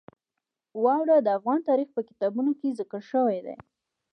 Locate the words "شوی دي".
3.11-3.55